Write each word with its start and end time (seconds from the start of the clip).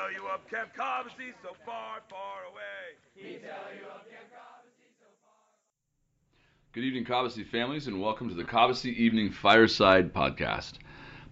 tell 0.00 0.12
you 0.12 0.28
of 0.28 0.48
Camp 0.48 0.70
Cobbossee 0.74 1.32
so 1.42 1.50
far, 1.66 1.98
far 2.08 2.44
away. 2.50 2.96
He'd 3.14 3.42
tell 3.42 3.74
you 3.74 3.84
of 3.84 4.08
Camp 4.08 4.30
Cobbossee 4.32 4.88
so 4.98 5.06
far. 5.22 5.34
Good 6.72 6.84
evening, 6.84 7.04
Cobbossee 7.04 7.46
families, 7.46 7.86
and 7.86 8.00
welcome 8.00 8.28
to 8.30 8.34
the 8.34 8.44
Cobbossee 8.44 8.94
Evening 8.94 9.30
Fireside 9.30 10.14
Podcast. 10.14 10.74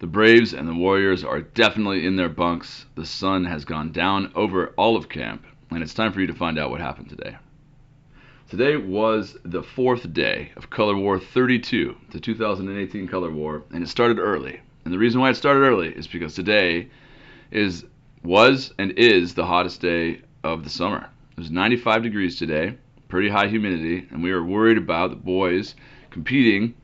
The 0.00 0.06
Braves 0.06 0.52
and 0.52 0.68
the 0.68 0.74
Warriors 0.74 1.24
are 1.24 1.40
definitely 1.40 2.04
in 2.04 2.16
their 2.16 2.28
bunks. 2.28 2.84
The 2.94 3.06
sun 3.06 3.46
has 3.46 3.64
gone 3.64 3.90
down 3.90 4.32
over 4.34 4.74
all 4.76 4.96
of 4.96 5.08
camp, 5.08 5.46
and 5.70 5.82
it's 5.82 5.94
time 5.94 6.12
for 6.12 6.20
you 6.20 6.26
to 6.26 6.34
find 6.34 6.58
out 6.58 6.70
what 6.70 6.82
happened 6.82 7.08
today. 7.08 7.36
Today 8.50 8.76
was 8.76 9.38
the 9.44 9.62
fourth 9.62 10.12
day 10.12 10.52
of 10.56 10.68
Color 10.68 10.96
War 10.96 11.18
32, 11.18 11.96
the 12.10 12.20
2018 12.20 13.08
Color 13.08 13.30
War, 13.30 13.62
and 13.72 13.82
it 13.82 13.88
started 13.88 14.18
early. 14.18 14.60
And 14.84 14.92
the 14.92 14.98
reason 14.98 15.22
why 15.22 15.30
it 15.30 15.36
started 15.36 15.60
early 15.60 15.88
is 15.88 16.06
because 16.06 16.34
today 16.34 16.88
is 17.50 17.86
was 18.22 18.72
and 18.78 18.92
is 18.92 19.34
the 19.34 19.46
hottest 19.46 19.80
day 19.80 20.22
of 20.44 20.64
the 20.64 20.70
summer. 20.70 21.08
It 21.32 21.40
was 21.40 21.50
95 21.50 22.02
degrees 22.02 22.36
today, 22.36 22.76
pretty 23.08 23.28
high 23.28 23.48
humidity, 23.48 24.06
and 24.10 24.22
we 24.22 24.32
were 24.32 24.44
worried 24.44 24.78
about 24.78 25.10
the 25.10 25.16
boys 25.16 25.74
competing 26.10 26.74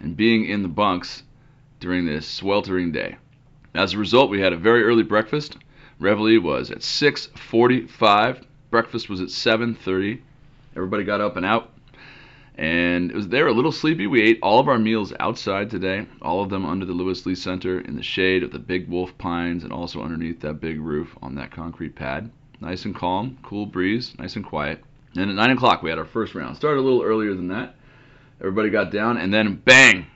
and 0.00 0.16
being 0.16 0.44
in 0.46 0.62
the 0.62 0.68
bunks 0.68 1.22
during 1.78 2.06
this 2.06 2.26
sweltering 2.26 2.92
day. 2.92 3.16
As 3.74 3.94
a 3.94 3.98
result, 3.98 4.30
we 4.30 4.40
had 4.40 4.52
a 4.52 4.56
very 4.56 4.82
early 4.82 5.02
breakfast. 5.02 5.56
Reveille 5.98 6.40
was 6.40 6.70
at 6.70 6.82
6:45. 6.82 8.42
Breakfast 8.70 9.08
was 9.08 9.20
at 9.20 9.30
7:30. 9.30 10.20
Everybody 10.76 11.04
got 11.04 11.20
up 11.20 11.36
and 11.36 11.46
out, 11.46 11.72
and 12.60 13.10
it 13.10 13.16
was 13.16 13.26
they 13.26 13.42
were 13.42 13.48
a 13.48 13.54
little 13.54 13.72
sleepy. 13.72 14.06
We 14.06 14.20
ate 14.20 14.38
all 14.42 14.60
of 14.60 14.68
our 14.68 14.78
meals 14.78 15.14
outside 15.18 15.70
today, 15.70 16.06
all 16.20 16.42
of 16.42 16.50
them 16.50 16.66
under 16.66 16.84
the 16.84 16.92
Lewis 16.92 17.24
Lee 17.24 17.34
Center 17.34 17.80
in 17.80 17.96
the 17.96 18.02
shade 18.02 18.42
of 18.42 18.50
the 18.50 18.58
big 18.58 18.86
wolf 18.86 19.16
pines, 19.16 19.64
and 19.64 19.72
also 19.72 20.02
underneath 20.02 20.40
that 20.40 20.60
big 20.60 20.78
roof 20.78 21.16
on 21.22 21.34
that 21.36 21.50
concrete 21.50 21.96
pad. 21.96 22.30
Nice 22.60 22.84
and 22.84 22.94
calm, 22.94 23.38
cool 23.42 23.64
breeze, 23.64 24.14
nice 24.18 24.36
and 24.36 24.44
quiet. 24.44 24.84
And 25.16 25.30
at 25.30 25.36
nine 25.36 25.52
o'clock, 25.52 25.82
we 25.82 25.88
had 25.88 25.98
our 25.98 26.04
first 26.04 26.34
round. 26.34 26.54
Started 26.54 26.80
a 26.80 26.84
little 26.84 27.02
earlier 27.02 27.32
than 27.32 27.48
that. 27.48 27.76
Everybody 28.40 28.68
got 28.68 28.92
down, 28.92 29.16
and 29.16 29.32
then 29.32 29.56
bang, 29.64 30.06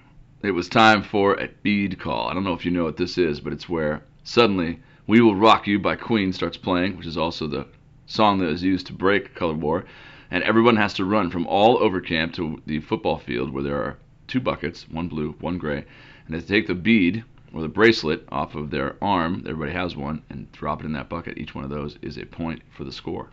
it 0.43 0.51
was 0.51 0.69
time 0.69 1.03
for 1.03 1.41
a 1.41 1.49
bead 1.63 1.99
call. 1.99 2.29
I 2.29 2.35
don't 2.35 2.45
know 2.45 2.53
if 2.53 2.67
you 2.67 2.71
know 2.71 2.85
what 2.85 2.99
this 2.99 3.17
is, 3.17 3.41
but 3.41 3.55
it's 3.55 3.71
where 3.71 4.03
suddenly 4.23 4.81
"We 5.07 5.23
Will 5.23 5.35
Rock 5.35 5.67
You" 5.67 5.79
by 5.79 5.97
Queen 5.97 6.31
starts 6.31 6.59
playing, 6.59 6.99
which 6.99 7.07
is 7.07 7.17
also 7.17 7.47
the 7.47 7.67
song 8.05 8.39
that 8.41 8.51
was 8.51 8.63
used 8.63 8.87
to 8.89 8.93
break 8.93 9.35
Color 9.35 9.55
War, 9.55 9.87
and 10.35 10.43
everyone 10.43 10.75
has 10.75 10.93
to 10.93 11.05
run 11.05 11.31
from 11.31 11.47
all 11.47 11.79
over 11.79 12.01
camp 12.01 12.35
to 12.35 12.61
the 12.67 12.81
football 12.81 13.19
field 13.19 13.53
where 13.53 13.63
there 13.63 13.81
are 13.81 13.97
two 14.27 14.41
buckets, 14.41 14.89
one 14.89 15.07
blue, 15.07 15.31
one 15.39 15.59
gray, 15.59 15.85
and 16.27 16.35
they 16.35 16.41
take 16.41 16.67
the 16.67 16.75
bead 16.75 17.23
or 17.53 17.63
the 17.63 17.69
bracelet 17.69 18.27
off 18.33 18.57
of 18.57 18.69
their 18.69 18.97
arm. 19.01 19.45
Everybody 19.47 19.71
has 19.71 19.95
one, 19.95 20.25
and 20.29 20.51
drop 20.51 20.81
it 20.81 20.87
in 20.87 20.93
that 20.95 21.09
bucket. 21.09 21.39
Each 21.39 21.55
one 21.55 21.63
of 21.63 21.71
those 21.71 22.01
is 22.03 22.19
a 22.19 22.27
point 22.27 22.63
for 22.77 22.83
the 22.83 22.91
score. 22.91 23.29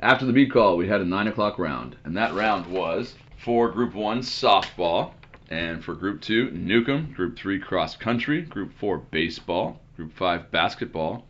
After 0.00 0.26
the 0.26 0.32
bead 0.34 0.52
call, 0.52 0.76
we 0.76 0.86
had 0.86 1.00
a 1.00 1.06
9 1.06 1.28
o'clock 1.28 1.58
round, 1.58 1.96
and 2.04 2.14
that 2.18 2.34
round 2.34 2.66
was 2.66 3.14
for 3.38 3.70
Group 3.70 3.94
1 3.94 4.20
softball, 4.20 5.12
and 5.48 5.82
for 5.82 5.94
Group 5.94 6.20
2 6.20 6.50
Newcomb, 6.50 7.14
Group 7.14 7.38
3 7.38 7.60
cross 7.60 7.96
country, 7.96 8.42
Group 8.42 8.74
4 8.74 8.98
baseball, 8.98 9.80
Group 9.96 10.12
5 10.12 10.50
basketball, 10.50 11.26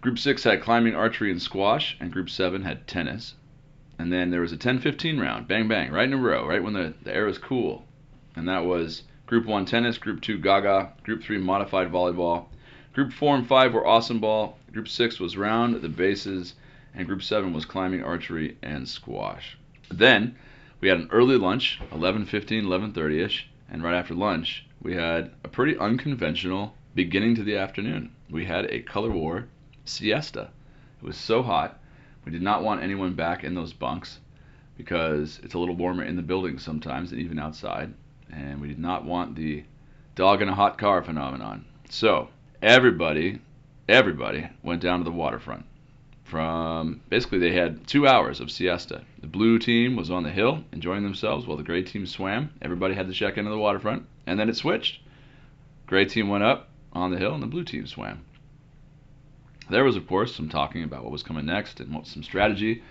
Group 0.00 0.18
6 0.18 0.42
had 0.42 0.62
climbing, 0.62 0.96
archery, 0.96 1.30
and 1.30 1.40
squash, 1.40 1.96
and 2.00 2.10
Group 2.10 2.28
7 2.28 2.62
had 2.62 2.88
tennis. 2.88 3.34
And 4.02 4.12
then 4.12 4.30
there 4.30 4.40
was 4.40 4.50
a 4.50 4.56
10 4.56 4.80
15 4.80 5.20
round, 5.20 5.46
bang 5.46 5.68
bang, 5.68 5.92
right 5.92 6.08
in 6.08 6.12
a 6.12 6.16
row, 6.16 6.44
right 6.44 6.60
when 6.60 6.72
the, 6.72 6.92
the 7.04 7.14
air 7.14 7.26
was 7.26 7.38
cool. 7.38 7.84
And 8.34 8.48
that 8.48 8.64
was 8.64 9.04
Group 9.26 9.46
1 9.46 9.64
tennis, 9.64 9.96
Group 9.96 10.20
2 10.20 10.38
gaga, 10.38 10.92
Group 11.04 11.22
3 11.22 11.38
modified 11.38 11.92
volleyball, 11.92 12.46
Group 12.94 13.12
4 13.12 13.36
and 13.36 13.46
5 13.46 13.72
were 13.72 13.86
awesome 13.86 14.18
ball, 14.18 14.58
Group 14.72 14.88
6 14.88 15.20
was 15.20 15.36
round, 15.36 15.80
the 15.80 15.88
bases, 15.88 16.54
and 16.92 17.06
Group 17.06 17.22
7 17.22 17.52
was 17.52 17.64
climbing, 17.64 18.02
archery, 18.02 18.56
and 18.60 18.88
squash. 18.88 19.56
Then 19.88 20.34
we 20.80 20.88
had 20.88 20.98
an 20.98 21.08
early 21.12 21.36
lunch, 21.36 21.78
11:15, 21.92 22.64
11:30ish, 22.64 23.44
and 23.70 23.84
right 23.84 23.94
after 23.94 24.14
lunch 24.14 24.66
we 24.82 24.94
had 24.94 25.30
a 25.44 25.48
pretty 25.48 25.78
unconventional 25.78 26.74
beginning 26.96 27.36
to 27.36 27.44
the 27.44 27.56
afternoon. 27.56 28.10
We 28.28 28.46
had 28.46 28.64
a 28.64 28.80
color 28.80 29.12
war 29.12 29.46
siesta. 29.84 30.50
It 31.00 31.06
was 31.06 31.16
so 31.16 31.44
hot, 31.44 31.78
we 32.24 32.32
did 32.32 32.42
not 32.42 32.62
want 32.62 32.82
anyone 32.82 33.14
back 33.14 33.44
in 33.44 33.54
those 33.54 33.72
bunks 33.72 34.20
because 34.76 35.40
it's 35.42 35.54
a 35.54 35.58
little 35.58 35.76
warmer 35.76 36.04
in 36.04 36.16
the 36.16 36.22
building 36.22 36.58
sometimes 36.58 37.10
than 37.10 37.20
even 37.20 37.38
outside, 37.38 37.92
and 38.30 38.60
we 38.60 38.68
did 38.68 38.78
not 38.78 39.04
want 39.04 39.36
the 39.36 39.64
dog 40.14 40.42
in 40.42 40.48
a 40.48 40.54
hot 40.54 40.78
car 40.78 41.02
phenomenon. 41.02 41.64
So 41.90 42.28
everybody, 42.60 43.40
everybody 43.88 44.48
went 44.62 44.82
down 44.82 44.98
to 44.98 45.04
the 45.04 45.10
waterfront 45.10 45.64
from 46.32 46.98
basically 47.10 47.38
they 47.38 47.52
had 47.52 47.86
two 47.86 48.08
hours 48.08 48.40
of 48.40 48.50
siesta. 48.50 49.02
The 49.20 49.26
blue 49.26 49.58
team 49.58 49.96
was 49.96 50.10
on 50.10 50.22
the 50.22 50.30
hill 50.30 50.64
enjoying 50.72 51.02
themselves 51.02 51.46
while 51.46 51.58
the 51.58 51.62
gray 51.62 51.82
team 51.82 52.06
swam. 52.06 52.48
Everybody 52.62 52.94
had 52.94 53.06
to 53.08 53.12
check 53.12 53.36
into 53.36 53.50
the 53.50 53.58
waterfront, 53.58 54.06
and 54.26 54.40
then 54.40 54.48
it 54.48 54.56
switched. 54.56 55.00
Gray 55.86 56.06
team 56.06 56.30
went 56.30 56.42
up 56.42 56.70
on 56.94 57.10
the 57.10 57.18
hill, 57.18 57.34
and 57.34 57.42
the 57.42 57.46
blue 57.46 57.64
team 57.64 57.86
swam. 57.86 58.24
There 59.70 59.84
was, 59.84 59.96
of 59.96 60.06
course, 60.06 60.34
some 60.34 60.48
talking 60.48 60.82
about 60.84 61.02
what 61.02 61.12
was 61.12 61.22
coming 61.22 61.46
next 61.46 61.80
and 61.80 61.94
what 61.94 62.06
some 62.06 62.22
strategy, 62.22 62.82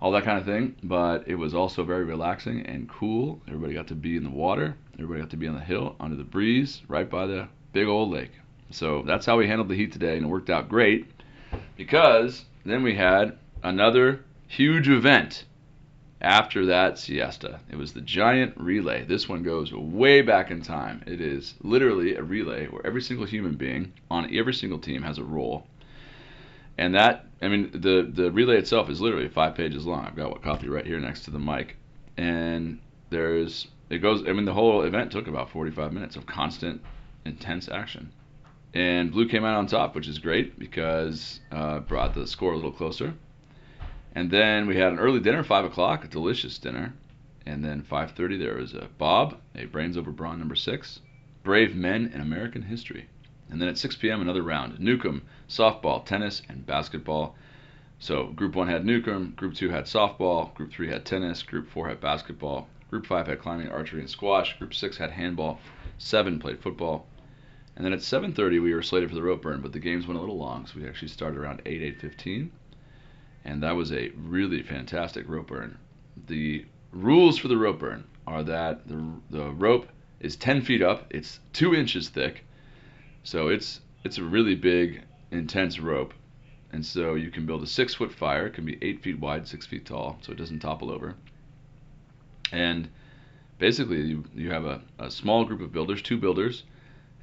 all 0.00 0.12
that 0.12 0.24
kind 0.24 0.38
of 0.38 0.44
thing. 0.44 0.76
But 0.82 1.26
it 1.26 1.34
was 1.34 1.54
also 1.54 1.84
very 1.84 2.04
relaxing 2.04 2.64
and 2.66 2.88
cool. 2.88 3.40
Everybody 3.48 3.74
got 3.74 3.88
to 3.88 3.94
be 3.94 4.16
in 4.16 4.24
the 4.24 4.30
water. 4.30 4.76
Everybody 4.94 5.20
got 5.20 5.30
to 5.30 5.36
be 5.36 5.48
on 5.48 5.54
the 5.54 5.60
hill 5.60 5.96
under 5.98 6.16
the 6.16 6.24
breeze, 6.24 6.82
right 6.88 7.08
by 7.08 7.26
the 7.26 7.48
big 7.72 7.88
old 7.88 8.10
lake. 8.10 8.30
So 8.70 9.02
that's 9.02 9.26
how 9.26 9.36
we 9.36 9.46
handled 9.46 9.68
the 9.68 9.76
heat 9.76 9.92
today, 9.92 10.16
and 10.16 10.26
it 10.26 10.28
worked 10.28 10.50
out 10.50 10.68
great 10.68 11.06
because 11.76 12.44
then 12.64 12.82
we 12.82 12.94
had 12.94 13.38
another 13.62 14.24
huge 14.46 14.88
event 14.88 15.44
after 16.20 16.66
that 16.66 16.98
siesta. 16.98 17.60
It 17.70 17.76
was 17.76 17.92
the 17.92 18.00
giant 18.00 18.54
relay. 18.56 19.04
This 19.04 19.28
one 19.28 19.42
goes 19.42 19.72
way 19.72 20.22
back 20.22 20.50
in 20.50 20.62
time. 20.62 21.02
It 21.06 21.20
is 21.20 21.54
literally 21.62 22.14
a 22.14 22.22
relay 22.22 22.66
where 22.66 22.86
every 22.86 23.02
single 23.02 23.26
human 23.26 23.56
being 23.56 23.92
on 24.10 24.34
every 24.34 24.54
single 24.54 24.78
team 24.78 25.02
has 25.02 25.18
a 25.18 25.24
role. 25.24 25.66
And 26.76 26.94
that, 26.94 27.26
I 27.40 27.48
mean, 27.48 27.70
the 27.72 28.10
the 28.12 28.30
relay 28.30 28.56
itself 28.56 28.90
is 28.90 29.00
literally 29.00 29.28
five 29.28 29.54
pages 29.54 29.86
long. 29.86 30.04
I've 30.04 30.16
got 30.16 30.30
what 30.30 30.42
copy 30.42 30.68
right 30.68 30.86
here 30.86 30.98
next 30.98 31.24
to 31.24 31.30
the 31.30 31.38
mic, 31.38 31.76
and 32.16 32.80
there's 33.10 33.68
it 33.90 33.98
goes. 33.98 34.26
I 34.26 34.32
mean, 34.32 34.44
the 34.44 34.54
whole 34.54 34.82
event 34.82 35.12
took 35.12 35.28
about 35.28 35.50
45 35.50 35.92
minutes 35.92 36.16
of 36.16 36.26
constant, 36.26 36.82
intense 37.24 37.68
action 37.68 38.10
and 38.74 39.12
blue 39.12 39.28
came 39.28 39.44
out 39.44 39.56
on 39.56 39.66
top, 39.68 39.94
which 39.94 40.08
is 40.08 40.18
great 40.18 40.58
because 40.58 41.40
uh, 41.52 41.78
brought 41.78 42.12
the 42.12 42.26
score 42.26 42.52
a 42.52 42.56
little 42.56 42.72
closer. 42.72 43.14
And 44.16 44.30
then 44.30 44.66
we 44.66 44.76
had 44.76 44.92
an 44.92 44.98
early 44.98 45.20
dinner, 45.20 45.44
five 45.44 45.64
o'clock, 45.64 46.04
a 46.04 46.08
delicious 46.08 46.58
dinner, 46.58 46.92
and 47.46 47.64
then 47.64 47.82
5:30 47.82 48.38
there 48.38 48.56
was 48.56 48.74
a 48.74 48.88
Bob, 48.98 49.38
a 49.54 49.66
brains 49.66 49.96
over 49.96 50.10
brawn 50.10 50.40
number 50.40 50.56
six, 50.56 51.00
brave 51.44 51.76
men 51.76 52.10
in 52.12 52.20
American 52.20 52.62
history, 52.62 53.06
and 53.50 53.60
then 53.60 53.68
at 53.68 53.78
6 53.78 53.96
p.m. 53.96 54.20
another 54.20 54.42
round, 54.42 54.78
Newcomb, 54.80 55.22
softball, 55.48 56.04
tennis, 56.04 56.42
and 56.48 56.66
basketball. 56.66 57.36
So 57.98 58.26
group 58.26 58.54
one 58.54 58.68
had 58.68 58.84
Newcomb, 58.84 59.34
group 59.36 59.54
two 59.54 59.70
had 59.70 59.84
softball, 59.84 60.52
group 60.54 60.72
three 60.72 60.88
had 60.88 61.04
tennis, 61.04 61.42
group 61.42 61.68
four 61.70 61.88
had 61.88 62.00
basketball, 62.00 62.68
group 62.90 63.06
five 63.06 63.26
had 63.26 63.40
climbing, 63.40 63.68
archery, 63.68 64.00
and 64.00 64.10
squash, 64.10 64.58
group 64.58 64.74
six 64.74 64.96
had 64.96 65.10
handball, 65.10 65.58
seven 65.98 66.38
played 66.38 66.60
football, 66.60 67.06
and 67.76 67.84
then 67.84 67.92
at 67.92 68.00
7:30 68.00 68.62
we 68.62 68.72
were 68.72 68.82
slated 68.82 69.08
for 69.08 69.14
the 69.14 69.22
rope 69.22 69.42
burn, 69.42 69.60
but 69.60 69.72
the 69.72 69.78
games 69.78 70.06
went 70.06 70.18
a 70.18 70.20
little 70.20 70.38
long, 70.38 70.66
so 70.66 70.78
we 70.78 70.86
actually 70.86 71.08
started 71.08 71.38
around 71.38 71.62
8 71.66 71.82
8:15, 71.82 72.50
and 73.44 73.62
that 73.62 73.74
was 73.74 73.92
a 73.92 74.10
really 74.16 74.62
fantastic 74.62 75.28
rope 75.28 75.48
burn. 75.48 75.78
The 76.26 76.66
rules 76.92 77.38
for 77.38 77.48
the 77.48 77.56
rope 77.56 77.80
burn 77.80 78.04
are 78.26 78.42
that 78.44 78.86
the 78.86 79.02
the 79.30 79.50
rope 79.50 79.88
is 80.20 80.36
10 80.36 80.62
feet 80.62 80.82
up, 80.82 81.06
it's 81.10 81.40
two 81.52 81.74
inches 81.74 82.08
thick, 82.08 82.44
so 83.24 83.48
it's 83.48 83.80
it's 84.04 84.18
a 84.18 84.22
really 84.22 84.54
big, 84.54 85.02
intense 85.30 85.80
rope, 85.80 86.14
and 86.72 86.84
so 86.84 87.14
you 87.14 87.30
can 87.30 87.46
build 87.46 87.62
a 87.62 87.66
six 87.66 87.94
foot 87.94 88.12
fire. 88.12 88.46
It 88.46 88.54
can 88.54 88.64
be 88.64 88.78
eight 88.82 89.02
feet 89.02 89.18
wide, 89.18 89.48
six 89.48 89.66
feet 89.66 89.86
tall, 89.86 90.18
so 90.20 90.30
it 90.30 90.38
doesn't 90.38 90.60
topple 90.60 90.90
over. 90.90 91.16
And 92.52 92.88
basically, 93.58 94.02
you 94.02 94.24
you 94.34 94.50
have 94.50 94.66
a, 94.66 94.82
a 94.98 95.10
small 95.10 95.44
group 95.44 95.60
of 95.60 95.72
builders, 95.72 96.02
two 96.02 96.18
builders 96.18 96.62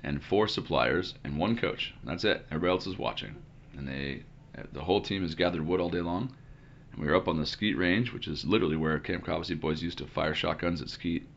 and 0.03 0.23
four 0.23 0.47
suppliers 0.47 1.13
and 1.23 1.37
one 1.37 1.55
coach. 1.55 1.93
That's 2.03 2.23
it. 2.23 2.45
Everybody 2.49 2.71
else 2.71 2.87
is 2.87 2.97
watching, 2.97 3.35
and 3.77 3.87
they 3.87 4.23
the 4.73 4.81
whole 4.81 5.01
team 5.01 5.21
has 5.21 5.35
gathered 5.35 5.65
wood 5.65 5.79
all 5.79 5.89
day 5.89 6.01
long. 6.01 6.33
And 6.91 7.01
we 7.01 7.07
were 7.07 7.15
up 7.15 7.27
on 7.27 7.37
the 7.37 7.45
skeet 7.45 7.77
range, 7.77 8.11
which 8.11 8.27
is 8.27 8.43
literally 8.43 8.75
where 8.75 8.99
Camp 8.99 9.25
Cobbossee 9.25 9.59
boys 9.59 9.81
used 9.81 9.99
to 9.99 10.07
fire 10.07 10.33
shotguns 10.33 10.81
at 10.81 10.89
skeet. 10.89 11.27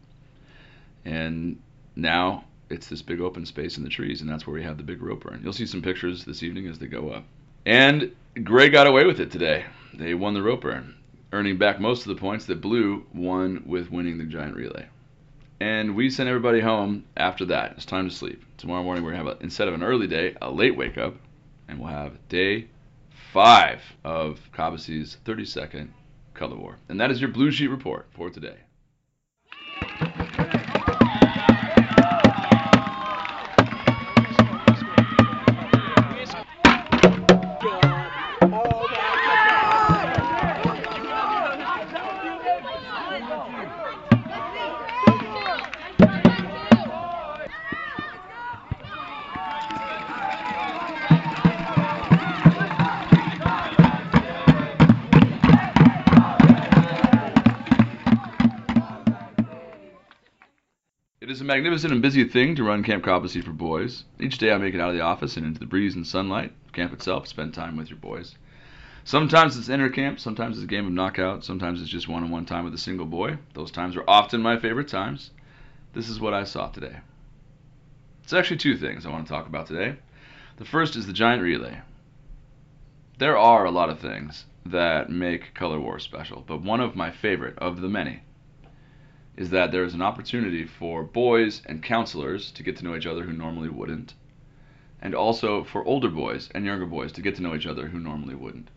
And 1.04 1.60
now 1.94 2.44
it's 2.70 2.88
this 2.88 3.02
big 3.02 3.20
open 3.20 3.46
space 3.46 3.76
in 3.76 3.84
the 3.84 3.90
trees, 3.90 4.20
and 4.20 4.30
that's 4.30 4.46
where 4.46 4.54
we 4.54 4.62
have 4.62 4.76
the 4.76 4.82
big 4.82 5.02
rope 5.02 5.24
burn. 5.24 5.40
You'll 5.42 5.52
see 5.52 5.66
some 5.66 5.82
pictures 5.82 6.24
this 6.24 6.42
evening 6.42 6.66
as 6.66 6.78
they 6.78 6.86
go 6.86 7.10
up. 7.10 7.24
And 7.66 8.14
Gray 8.42 8.68
got 8.68 8.86
away 8.86 9.04
with 9.04 9.20
it 9.20 9.30
today. 9.30 9.64
They 9.94 10.14
won 10.14 10.34
the 10.34 10.42
rope 10.42 10.62
burn, 10.62 10.94
earning 11.32 11.56
back 11.56 11.80
most 11.80 12.02
of 12.02 12.08
the 12.08 12.20
points 12.20 12.46
that 12.46 12.60
Blue 12.60 13.06
won 13.14 13.62
with 13.66 13.90
winning 13.90 14.18
the 14.18 14.24
giant 14.24 14.56
relay. 14.56 14.86
And 15.60 15.94
we 15.94 16.10
sent 16.10 16.28
everybody 16.28 16.60
home 16.60 17.04
after 17.16 17.44
that. 17.46 17.72
It's 17.72 17.86
time 17.86 18.08
to 18.08 18.14
sleep. 18.14 18.42
Tomorrow 18.58 18.82
morning 18.82 19.04
we're 19.04 19.12
gonna 19.12 19.24
have 19.24 19.40
a, 19.40 19.42
instead 19.42 19.68
of 19.68 19.74
an 19.74 19.82
early 19.82 20.06
day, 20.06 20.36
a 20.42 20.50
late 20.50 20.76
wake 20.76 20.98
up, 20.98 21.14
and 21.68 21.78
we'll 21.78 21.88
have 21.88 22.28
day 22.28 22.68
five 23.32 23.80
of 24.04 24.40
Cobbossee's 24.52 25.16
30 25.24 25.44
second 25.44 25.92
color 26.34 26.56
war. 26.56 26.76
And 26.88 27.00
that 27.00 27.10
is 27.10 27.20
your 27.20 27.30
blue 27.30 27.50
sheet 27.50 27.68
report 27.68 28.08
for 28.12 28.30
today. 28.30 28.58
It 61.24 61.30
is 61.30 61.40
a 61.40 61.44
magnificent 61.44 61.90
and 61.90 62.02
busy 62.02 62.22
thing 62.24 62.54
to 62.54 62.64
run 62.64 62.82
Camp 62.82 63.02
Cobbossee 63.02 63.42
for 63.42 63.50
boys. 63.50 64.04
Each 64.20 64.36
day 64.36 64.52
I 64.52 64.58
make 64.58 64.74
it 64.74 64.80
out 64.82 64.90
of 64.90 64.94
the 64.94 65.00
office 65.00 65.38
and 65.38 65.46
into 65.46 65.58
the 65.58 65.64
breeze 65.64 65.94
and 65.94 66.06
sunlight 66.06 66.52
camp 66.74 66.92
itself, 66.92 67.26
spend 67.26 67.54
time 67.54 67.78
with 67.78 67.88
your 67.88 67.96
boys. 67.96 68.34
Sometimes 69.04 69.56
it's 69.56 69.70
inner 69.70 69.88
camp, 69.88 70.20
sometimes 70.20 70.58
it's 70.58 70.64
a 70.64 70.68
game 70.68 70.84
of 70.84 70.92
knockout, 70.92 71.42
sometimes 71.42 71.80
it's 71.80 71.90
just 71.90 72.08
one 72.08 72.24
on 72.24 72.30
one 72.30 72.44
time 72.44 72.62
with 72.62 72.74
a 72.74 72.78
single 72.78 73.06
boy. 73.06 73.38
Those 73.54 73.70
times 73.70 73.96
are 73.96 74.04
often 74.06 74.42
my 74.42 74.58
favorite 74.58 74.88
times. 74.88 75.30
This 75.94 76.10
is 76.10 76.20
what 76.20 76.34
I 76.34 76.44
saw 76.44 76.68
today. 76.68 76.98
It's 78.22 78.34
actually 78.34 78.58
two 78.58 78.76
things 78.76 79.06
I 79.06 79.10
want 79.10 79.26
to 79.26 79.32
talk 79.32 79.46
about 79.46 79.66
today. 79.66 79.96
The 80.58 80.66
first 80.66 80.94
is 80.94 81.06
the 81.06 81.14
giant 81.14 81.40
relay. 81.40 81.80
There 83.16 83.38
are 83.38 83.64
a 83.64 83.70
lot 83.70 83.88
of 83.88 83.98
things 83.98 84.44
that 84.66 85.08
make 85.08 85.54
Color 85.54 85.80
War 85.80 85.98
special, 85.98 86.44
but 86.46 86.60
one 86.60 86.82
of 86.82 86.94
my 86.94 87.10
favorite 87.10 87.56
of 87.60 87.80
the 87.80 87.88
many 87.88 88.20
is 89.36 89.50
that 89.50 89.72
there 89.72 89.84
is 89.84 89.94
an 89.94 90.02
opportunity 90.02 90.64
for 90.64 91.02
boys 91.02 91.62
and 91.66 91.82
counselors 91.82 92.50
to 92.52 92.62
get 92.62 92.76
to 92.76 92.84
know 92.84 92.94
each 92.94 93.06
other 93.06 93.22
who 93.24 93.32
normally 93.32 93.68
wouldn't, 93.68 94.14
and 95.02 95.14
also 95.14 95.64
for 95.64 95.84
older 95.84 96.08
boys 96.08 96.48
and 96.54 96.64
younger 96.64 96.86
boys 96.86 97.12
to 97.12 97.22
get 97.22 97.34
to 97.34 97.42
know 97.42 97.54
each 97.54 97.66
other 97.66 97.88
who 97.88 97.98
normally 97.98 98.34
wouldn't. 98.34 98.68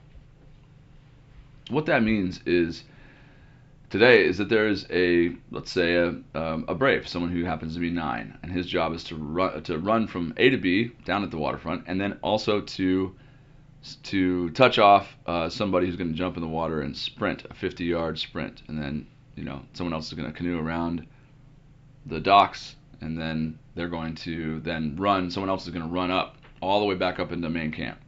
What 1.69 1.85
that 1.85 2.03
means 2.03 2.41
is 2.45 2.83
today 3.89 4.25
is 4.25 4.37
that 4.37 4.49
there 4.49 4.67
is 4.67 4.85
a 4.89 5.35
let's 5.51 5.71
say 5.71 5.95
a, 5.95 6.09
um, 6.33 6.65
a 6.67 6.75
brave, 6.75 7.07
someone 7.07 7.31
who 7.31 7.43
happens 7.45 7.75
to 7.75 7.79
be 7.79 7.89
nine, 7.89 8.37
and 8.41 8.51
his 8.51 8.65
job 8.65 8.93
is 8.93 9.03
to 9.05 9.15
run 9.15 9.61
to 9.63 9.77
run 9.77 10.07
from 10.07 10.33
A 10.37 10.49
to 10.49 10.57
B 10.57 10.91
down 11.05 11.23
at 11.23 11.31
the 11.31 11.37
waterfront, 11.37 11.83
and 11.87 11.99
then 11.99 12.17
also 12.23 12.61
to 12.61 13.15
to 14.03 14.49
touch 14.51 14.79
off 14.79 15.15
uh, 15.27 15.49
somebody 15.49 15.85
who's 15.85 15.95
going 15.95 16.11
to 16.11 16.17
jump 16.17 16.35
in 16.35 16.41
the 16.41 16.47
water 16.47 16.81
and 16.81 16.97
sprint 16.97 17.45
a 17.49 17.53
50 17.53 17.85
yard 17.85 18.17
sprint, 18.19 18.63
and 18.67 18.81
then 18.81 19.07
you 19.37 19.43
know 19.43 19.61
someone 19.73 19.93
else 19.93 20.07
is 20.07 20.13
going 20.13 20.29
to 20.29 20.35
canoe 20.35 20.59
around 20.59 21.07
the 22.07 22.19
docks 22.19 22.75
and 22.99 23.17
then 23.17 23.57
they're 23.75 23.87
going 23.87 24.15
to 24.15 24.59
then 24.61 24.95
run 24.97 25.31
someone 25.31 25.49
else 25.49 25.65
is 25.65 25.73
going 25.73 25.87
to 25.87 25.93
run 25.93 26.11
up 26.11 26.35
all 26.61 26.79
the 26.79 26.85
way 26.85 26.95
back 26.95 27.19
up 27.19 27.31
into 27.31 27.47
main 27.49 27.71
camp. 27.71 27.99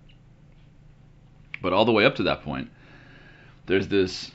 But 1.61 1.71
all 1.71 1.85
the 1.85 1.91
way 1.91 2.05
up 2.05 2.15
to 2.15 2.23
that 2.23 2.41
point 2.41 2.69
there's 3.69 3.87
this 3.87 4.31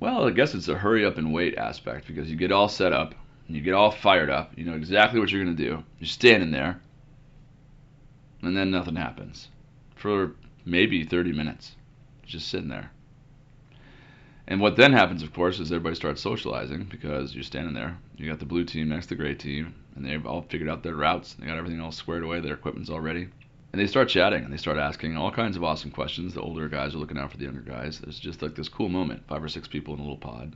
well 0.00 0.26
i 0.26 0.30
guess 0.30 0.54
it's 0.54 0.68
a 0.68 0.74
hurry 0.74 1.04
up 1.04 1.18
and 1.18 1.32
wait 1.32 1.58
aspect 1.58 2.06
because 2.06 2.30
you 2.30 2.36
get 2.36 2.50
all 2.50 2.68
set 2.68 2.92
up 2.92 3.14
and 3.46 3.54
you 3.54 3.62
get 3.62 3.74
all 3.74 3.90
fired 3.90 4.30
up 4.30 4.50
you 4.56 4.64
know 4.64 4.74
exactly 4.74 5.20
what 5.20 5.30
you're 5.30 5.44
going 5.44 5.54
to 5.54 5.62
do 5.62 5.84
you're 5.98 6.08
standing 6.08 6.50
there 6.50 6.80
and 8.40 8.56
then 8.56 8.70
nothing 8.70 8.96
happens 8.96 9.48
for 9.94 10.32
maybe 10.64 11.04
30 11.04 11.32
minutes 11.32 11.76
just 12.24 12.48
sitting 12.48 12.68
there 12.68 12.90
and 14.48 14.60
what 14.60 14.76
then 14.76 14.92
happens, 14.92 15.22
of 15.22 15.32
course, 15.32 15.60
is 15.60 15.70
everybody 15.70 15.94
starts 15.94 16.20
socializing 16.20 16.84
because 16.84 17.34
you're 17.34 17.44
standing 17.44 17.74
there. 17.74 17.96
You 18.16 18.28
got 18.28 18.40
the 18.40 18.44
blue 18.44 18.64
team 18.64 18.88
next 18.88 19.06
to 19.06 19.14
the 19.14 19.22
gray 19.22 19.34
team, 19.34 19.74
and 19.94 20.04
they've 20.04 20.26
all 20.26 20.42
figured 20.42 20.68
out 20.68 20.82
their 20.82 20.96
routes. 20.96 21.34
They 21.34 21.46
got 21.46 21.58
everything 21.58 21.80
all 21.80 21.92
squared 21.92 22.24
away. 22.24 22.40
Their 22.40 22.54
equipment's 22.54 22.90
all 22.90 23.00
ready. 23.00 23.28
And 23.72 23.80
they 23.80 23.86
start 23.86 24.10
chatting 24.10 24.44
and 24.44 24.52
they 24.52 24.58
start 24.58 24.76
asking 24.76 25.16
all 25.16 25.30
kinds 25.30 25.56
of 25.56 25.64
awesome 25.64 25.90
questions. 25.90 26.34
The 26.34 26.42
older 26.42 26.68
guys 26.68 26.94
are 26.94 26.98
looking 26.98 27.16
out 27.16 27.30
for 27.30 27.38
the 27.38 27.44
younger 27.44 27.62
guys. 27.62 28.00
There's 28.00 28.18
just 28.18 28.42
like 28.42 28.54
this 28.54 28.68
cool 28.68 28.90
moment 28.90 29.26
five 29.28 29.42
or 29.42 29.48
six 29.48 29.66
people 29.66 29.94
in 29.94 30.00
a 30.00 30.02
little 30.02 30.18
pod. 30.18 30.54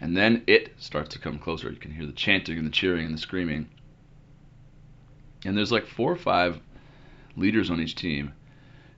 And 0.00 0.16
then 0.16 0.44
it 0.46 0.72
starts 0.78 1.08
to 1.14 1.18
come 1.18 1.38
closer. 1.38 1.70
You 1.70 1.78
can 1.78 1.90
hear 1.90 2.06
the 2.06 2.12
chanting 2.12 2.58
and 2.58 2.66
the 2.66 2.70
cheering 2.70 3.06
and 3.06 3.14
the 3.14 3.20
screaming. 3.20 3.68
And 5.44 5.56
there's 5.56 5.72
like 5.72 5.86
four 5.86 6.12
or 6.12 6.16
five 6.16 6.60
leaders 7.36 7.70
on 7.70 7.80
each 7.80 7.96
team 7.96 8.32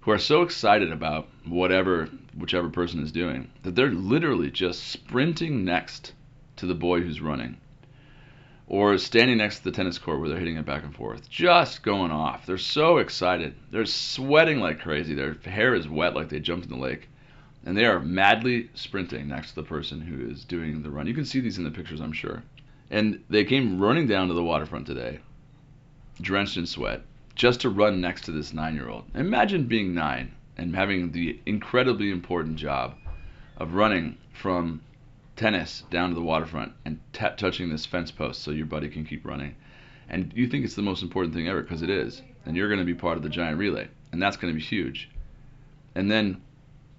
who 0.00 0.10
are 0.10 0.18
so 0.18 0.42
excited 0.42 0.92
about 0.92 1.28
whatever 1.44 2.08
whichever 2.36 2.68
person 2.68 3.02
is 3.02 3.12
doing 3.12 3.50
that 3.62 3.74
they're 3.74 3.90
literally 3.90 4.50
just 4.50 4.88
sprinting 4.88 5.64
next 5.64 6.12
to 6.56 6.66
the 6.66 6.74
boy 6.74 7.00
who's 7.00 7.20
running. 7.20 7.56
Or 8.66 8.98
standing 8.98 9.38
next 9.38 9.58
to 9.58 9.64
the 9.64 9.70
tennis 9.70 9.98
court 9.98 10.20
where 10.20 10.28
they're 10.28 10.38
hitting 10.38 10.56
it 10.56 10.66
back 10.66 10.84
and 10.84 10.94
forth. 10.94 11.30
Just 11.30 11.82
going 11.82 12.10
off. 12.10 12.44
They're 12.44 12.58
so 12.58 12.98
excited. 12.98 13.54
They're 13.70 13.86
sweating 13.86 14.60
like 14.60 14.80
crazy. 14.80 15.14
Their 15.14 15.34
hair 15.44 15.74
is 15.74 15.88
wet 15.88 16.14
like 16.14 16.28
they 16.28 16.38
jumped 16.38 16.66
in 16.66 16.72
the 16.72 16.84
lake. 16.84 17.08
And 17.64 17.76
they 17.76 17.86
are 17.86 17.98
madly 17.98 18.70
sprinting 18.74 19.28
next 19.28 19.50
to 19.50 19.54
the 19.56 19.62
person 19.62 20.00
who 20.00 20.30
is 20.30 20.44
doing 20.44 20.82
the 20.82 20.90
run. 20.90 21.06
You 21.06 21.14
can 21.14 21.24
see 21.24 21.40
these 21.40 21.58
in 21.58 21.64
the 21.64 21.70
pictures 21.70 22.00
i'm 22.00 22.12
sure. 22.12 22.42
And 22.90 23.24
they 23.30 23.44
came 23.44 23.80
running 23.80 24.06
down 24.06 24.28
to 24.28 24.34
the 24.34 24.44
waterfront 24.44 24.86
today 24.86 25.20
drenched 26.20 26.56
in 26.56 26.66
sweat 26.66 27.02
just 27.38 27.60
to 27.60 27.70
run 27.70 28.00
next 28.00 28.24
to 28.24 28.32
this 28.32 28.52
nine 28.52 28.74
year 28.74 28.88
old. 28.88 29.04
Imagine 29.14 29.64
being 29.64 29.94
nine 29.94 30.32
and 30.56 30.74
having 30.74 31.12
the 31.12 31.38
incredibly 31.46 32.10
important 32.10 32.56
job 32.56 32.96
of 33.56 33.74
running 33.74 34.18
from 34.32 34.82
tennis 35.36 35.84
down 35.88 36.08
to 36.08 36.16
the 36.16 36.20
waterfront 36.20 36.72
and 36.84 36.98
t- 37.12 37.24
touching 37.36 37.70
this 37.70 37.86
fence 37.86 38.10
post 38.10 38.42
so 38.42 38.50
your 38.50 38.66
buddy 38.66 38.88
can 38.88 39.04
keep 39.04 39.24
running. 39.24 39.54
And 40.08 40.32
you 40.34 40.48
think 40.48 40.64
it's 40.64 40.74
the 40.74 40.82
most 40.82 41.02
important 41.02 41.32
thing 41.32 41.46
ever 41.46 41.62
because 41.62 41.82
it 41.82 41.90
is. 41.90 42.22
And 42.44 42.56
you're 42.56 42.68
going 42.68 42.80
to 42.80 42.84
be 42.84 42.94
part 42.94 43.16
of 43.16 43.22
the 43.22 43.28
giant 43.28 43.58
relay. 43.58 43.86
And 44.10 44.20
that's 44.20 44.36
going 44.36 44.52
to 44.52 44.58
be 44.58 44.64
huge. 44.64 45.08
And 45.94 46.10
then 46.10 46.42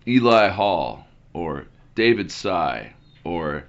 Eli 0.08 0.48
Hall 0.48 1.05
or 1.34 1.67
David 1.96 2.31
Sy 2.31 2.93
or 3.25 3.65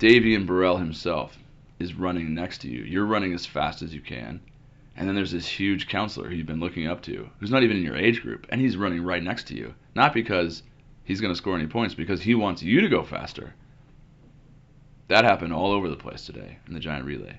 Davian 0.00 0.46
Burrell 0.46 0.78
himself 0.78 1.38
is 1.78 1.94
running 1.94 2.34
next 2.34 2.58
to 2.62 2.68
you. 2.68 2.82
You're 2.82 3.06
running 3.06 3.34
as 3.34 3.46
fast 3.46 3.82
as 3.82 3.94
you 3.94 4.00
can 4.00 4.40
and 4.96 5.08
then 5.08 5.14
there's 5.14 5.32
this 5.32 5.46
huge 5.46 5.88
counselor 5.88 6.28
who 6.28 6.34
you've 6.34 6.46
been 6.46 6.60
looking 6.60 6.86
up 6.86 7.00
to, 7.02 7.30
who's 7.38 7.50
not 7.50 7.62
even 7.62 7.76
in 7.76 7.82
your 7.82 7.96
age 7.96 8.22
group, 8.22 8.46
and 8.50 8.60
he's 8.60 8.76
running 8.76 9.02
right 9.02 9.22
next 9.22 9.46
to 9.48 9.54
you. 9.54 9.74
Not 9.94 10.12
because 10.12 10.62
he's 11.04 11.20
going 11.20 11.32
to 11.32 11.38
score 11.38 11.56
any 11.56 11.66
points, 11.66 11.94
because 11.94 12.22
he 12.22 12.34
wants 12.34 12.62
you 12.62 12.80
to 12.80 12.88
go 12.88 13.02
faster. 13.02 13.54
That 15.08 15.24
happened 15.24 15.52
all 15.52 15.72
over 15.72 15.88
the 15.88 15.96
place 15.96 16.24
today 16.24 16.58
in 16.66 16.74
the 16.74 16.80
giant 16.80 17.04
relay. 17.04 17.38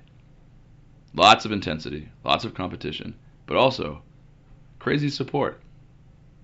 Lots 1.16 1.46
of 1.46 1.52
intensity, 1.52 2.10
lots 2.24 2.44
of 2.44 2.54
competition, 2.54 3.16
but 3.46 3.58
also 3.58 4.02
crazy 4.80 5.10
support 5.10 5.62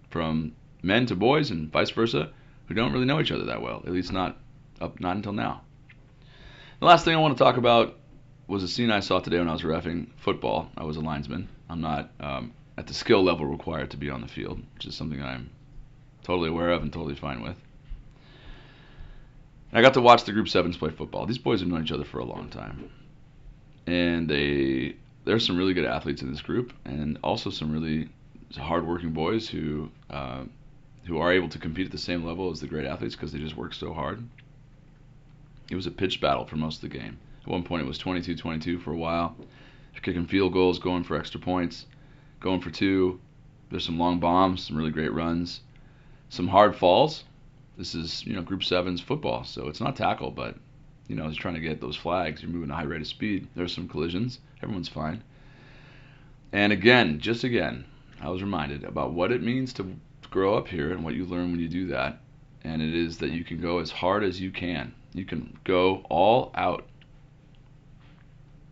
from 0.09 0.53
men 0.81 1.05
to 1.07 1.15
boys 1.15 1.51
and 1.51 1.71
vice 1.71 1.89
versa 1.89 2.31
who 2.67 2.73
don't 2.73 2.93
really 2.93 3.05
know 3.05 3.19
each 3.19 3.31
other 3.31 3.45
that 3.45 3.61
well, 3.61 3.83
at 3.85 3.91
least 3.91 4.11
not 4.11 4.37
up 4.79 4.99
not 4.99 5.15
until 5.15 5.33
now. 5.33 5.61
The 6.79 6.85
last 6.85 7.03
thing 7.03 7.15
I 7.15 7.19
want 7.19 7.37
to 7.37 7.43
talk 7.43 7.57
about 7.57 7.98
was 8.49 8.63
a 8.63 8.67
scene 8.67 8.89
I 8.89 8.99
saw 8.99 9.19
today 9.19 9.37
when 9.37 9.47
I 9.47 9.53
was 9.53 9.61
refing 9.61 10.07
football. 10.17 10.71
I 10.75 10.83
was 10.83 10.97
a 10.97 11.01
linesman. 11.01 11.47
I'm 11.69 11.81
not 11.81 12.09
um, 12.19 12.51
at 12.77 12.87
the 12.87 12.95
skill 12.95 13.23
level 13.23 13.45
required 13.45 13.91
to 13.91 13.97
be 13.97 14.09
on 14.09 14.21
the 14.21 14.27
field, 14.27 14.59
which 14.73 14.87
is 14.87 14.95
something 14.95 15.21
I'm 15.21 15.51
totally 16.23 16.49
aware 16.49 16.71
of 16.71 16.81
and 16.81 16.91
totally 16.91 17.15
fine 17.15 17.43
with. 17.43 17.55
And 19.69 19.77
I 19.77 19.81
got 19.83 19.93
to 19.93 20.01
watch 20.01 20.23
the 20.23 20.31
group 20.31 20.49
sevens 20.49 20.77
play 20.77 20.89
football. 20.89 21.27
These 21.27 21.37
boys 21.37 21.59
have 21.59 21.69
known 21.69 21.83
each 21.83 21.91
other 21.91 22.03
for 22.03 22.19
a 22.19 22.25
long 22.25 22.49
time, 22.49 22.89
and 23.85 24.27
they 24.27 24.95
there's 25.25 25.45
some 25.45 25.57
really 25.57 25.75
good 25.75 25.85
athletes 25.85 26.23
in 26.23 26.31
this 26.31 26.41
group, 26.41 26.73
and 26.85 27.19
also 27.23 27.51
some 27.51 27.71
really 27.71 28.09
hardworking 28.57 29.11
boys 29.11 29.47
who 29.47 29.91
uh, 30.09 30.43
who 31.05 31.19
are 31.19 31.31
able 31.31 31.49
to 31.49 31.59
compete 31.59 31.85
at 31.85 31.91
the 31.91 31.99
same 31.99 32.25
level 32.25 32.49
as 32.49 32.59
the 32.61 32.67
great 32.67 32.85
athletes 32.85 33.15
because 33.15 33.31
they 33.31 33.37
just 33.37 33.55
work 33.55 33.75
so 33.75 33.93
hard. 33.93 34.27
It 35.69 35.75
was 35.75 35.85
a 35.85 35.91
pitched 35.91 36.19
battle 36.19 36.45
for 36.45 36.55
most 36.55 36.83
of 36.83 36.89
the 36.89 36.97
game. 36.97 37.19
At 37.41 37.47
one 37.47 37.63
point, 37.63 37.83
it 37.83 37.87
was 37.87 37.99
22-22 37.99 38.81
for 38.81 38.91
a 38.91 38.97
while. 38.97 39.35
You're 39.93 40.01
kicking 40.01 40.27
field 40.27 40.53
goals, 40.53 40.79
going 40.79 41.03
for 41.03 41.17
extra 41.17 41.39
points, 41.39 41.85
going 42.39 42.61
for 42.61 42.69
two. 42.69 43.19
There's 43.69 43.85
some 43.85 43.99
long 43.99 44.19
bombs, 44.19 44.63
some 44.63 44.77
really 44.77 44.91
great 44.91 45.13
runs, 45.13 45.61
some 46.29 46.47
hard 46.47 46.75
falls. 46.75 47.23
This 47.77 47.95
is 47.95 48.25
you 48.25 48.35
know 48.35 48.41
Group 48.41 48.63
Sevens 48.63 48.99
football, 48.99 49.43
so 49.43 49.67
it's 49.67 49.79
not 49.79 49.95
tackle, 49.95 50.31
but 50.31 50.55
you 51.09 51.15
know, 51.15 51.27
just 51.27 51.39
trying 51.39 51.55
to 51.55 51.59
get 51.59 51.81
those 51.81 51.95
flags. 51.95 52.41
You're 52.41 52.51
moving 52.51 52.69
at 52.69 52.73
a 52.73 52.77
high 52.77 52.83
rate 52.83 53.01
of 53.01 53.07
speed. 53.07 53.47
There's 53.55 53.73
some 53.73 53.87
collisions. 53.87 54.39
Everyone's 54.61 54.87
fine. 54.87 55.23
And 56.53 56.71
again, 56.71 57.19
just 57.19 57.43
again, 57.43 57.85
I 58.21 58.29
was 58.29 58.41
reminded 58.41 58.83
about 58.83 59.13
what 59.13 59.31
it 59.31 59.41
means 59.41 59.73
to 59.73 59.95
grow 60.29 60.55
up 60.55 60.67
here 60.67 60.91
and 60.91 61.03
what 61.03 61.15
you 61.15 61.25
learn 61.25 61.51
when 61.51 61.59
you 61.59 61.67
do 61.67 61.87
that. 61.87 62.21
And 62.63 62.81
it 62.81 62.93
is 62.93 63.17
that 63.19 63.31
you 63.31 63.43
can 63.43 63.59
go 63.59 63.79
as 63.79 63.89
hard 63.89 64.23
as 64.23 64.39
you 64.39 64.51
can. 64.51 64.93
You 65.13 65.25
can 65.25 65.57
go 65.63 66.05
all 66.09 66.51
out. 66.55 66.85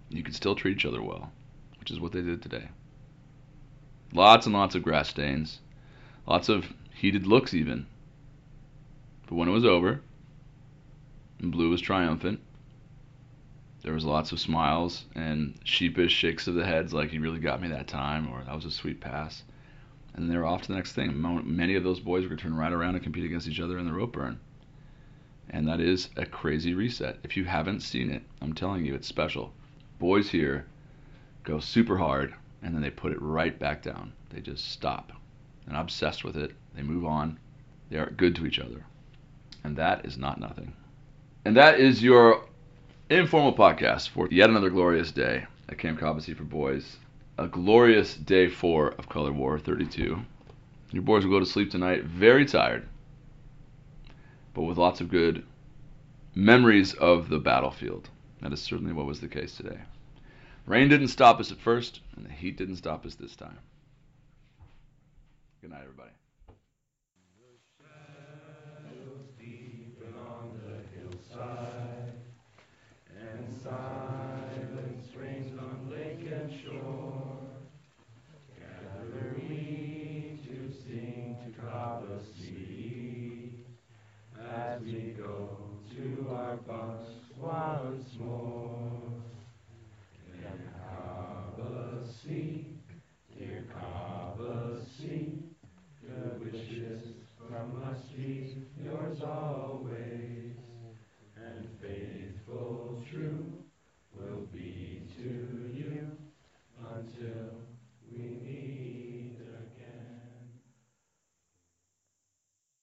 You 0.10 0.24
can 0.24 0.34
still 0.34 0.56
treat 0.56 0.78
each 0.78 0.86
other 0.86 1.02
well, 1.02 1.32
which 1.80 1.92
is 1.92 2.00
what 2.00 2.12
they 2.12 2.22
did 2.22 2.42
today. 2.42 2.70
Lots 4.14 4.46
and 4.46 4.56
lots 4.56 4.76
of 4.76 4.84
grass 4.84 5.10
stains, 5.10 5.60
lots 6.26 6.50
of 6.50 6.74
heated 6.94 7.28
looks, 7.28 7.54
even. 7.54 7.88
But 9.28 9.36
when 9.36 9.50
it 9.50 9.52
was 9.52 9.66
over, 9.66 10.02
and 11.40 11.52
blue 11.52 11.70
was 11.70 11.82
triumphant, 11.82 12.40
there 13.84 13.94
was 13.94 14.06
lots 14.06 14.32
of 14.32 14.40
smiles 14.40 15.06
and 15.16 15.60
sheepish 15.64 16.12
shakes 16.12 16.48
of 16.48 16.56
the 16.56 16.66
heads, 16.66 16.94
like 16.94 17.10
he 17.10 17.20
really 17.20 17.40
got 17.40 17.62
me 17.62 17.68
that 17.68 17.88
time, 17.88 18.28
or 18.30 18.44
that 18.44 18.56
was 18.56 18.66
a 18.66 18.72
sweet 18.72 19.02
pass. 19.02 19.44
And 20.14 20.32
they 20.32 20.38
were 20.38 20.46
off 20.46 20.64
to 20.64 20.70
the 20.70 20.76
next 20.76 20.94
thing. 20.94 21.22
Many 21.22 21.76
of 21.76 21.84
those 21.84 22.00
boys 22.00 22.24
were 22.24 22.30
going 22.30 22.38
to 22.40 22.44
turn 22.44 22.56
right 22.56 22.74
around 22.74 22.96
and 22.96 23.04
compete 23.04 23.26
against 23.26 23.48
each 23.48 23.60
other 23.60 23.78
in 23.78 23.86
the 23.86 23.94
rope 23.94 24.14
burn. 24.14 24.40
And 25.50 25.68
that 25.68 25.80
is 25.80 26.10
a 26.18 26.26
crazy 26.26 26.74
reset. 26.74 27.20
If 27.24 27.38
you 27.38 27.46
haven't 27.46 27.82
seen 27.82 28.10
it, 28.10 28.24
I'm 28.42 28.54
telling 28.54 28.84
you, 28.84 28.96
it's 28.96 29.08
special. 29.08 29.54
Boys 30.00 30.30
here 30.30 30.66
go 31.44 31.60
super 31.60 31.98
hard, 31.98 32.36
and 32.62 32.75
then 32.75 32.82
they 32.82 32.89
put 32.89 33.12
it 33.12 33.22
right 33.22 33.58
back 33.58 33.82
down. 33.82 34.12
They 34.30 34.42
just 34.42 34.72
stop. 34.72 35.12
And 35.66 35.75
obsessed 35.75 36.24
with 36.24 36.36
it. 36.36 36.51
They 36.75 36.82
move 36.82 37.06
on. 37.06 37.39
They 37.89 37.98
are 37.98 38.10
good 38.10 38.36
to 38.36 38.46
each 38.46 38.60
other. 38.60 38.86
And 39.63 39.75
that 39.77 40.06
is 40.06 40.18
not 40.18 40.39
nothing. 40.39 40.74
And 41.46 41.56
that 41.56 41.80
is 41.80 42.04
your 42.04 42.44
informal 43.10 43.54
podcast 43.54 44.10
for 44.10 44.27
yet 44.30 44.50
another 44.50 44.70
glorious 44.70 45.12
day 45.12 45.46
at 45.70 45.77
Camp 45.77 46.00
Cobbossee 46.00 46.36
for 46.36 46.44
boys. 46.44 46.98
A 47.38 47.48
glorious 47.48 48.16
day 48.16 48.50
four 48.50 48.89
of 48.92 49.10
Color 49.10 49.32
War 49.32 49.58
32. 49.58 50.20
Your 50.92 51.04
boys 51.04 51.24
will 51.24 51.32
go 51.32 51.39
to 51.39 51.46
sleep 51.46 51.70
tonight 51.70 52.04
very 52.04 52.46
tired, 52.46 52.88
but 54.54 54.63
with 54.63 54.77
lots 54.77 55.01
of 55.01 55.10
good 55.10 55.46
memories 56.34 56.94
of 56.94 57.30
the 57.30 57.39
battlefield. 57.39 58.10
That 58.41 58.53
is 58.53 58.62
certainly 58.62 58.94
what 58.94 59.06
was 59.06 59.20
the 59.20 59.27
case 59.27 59.56
today. 59.56 59.79
Rain 60.65 60.89
didn't 60.89 61.08
stop 61.08 61.39
us 61.39 61.51
at 61.51 61.58
first, 61.58 62.01
and 62.15 62.25
the 62.25 62.32
heat 62.32 62.58
didn't 62.58 62.75
stop 62.75 63.06
us 63.06 63.15
this 63.15 63.36
time. 63.36 63.58
Good 65.62 65.72
night, 65.72 65.82
everybody. 65.82 66.12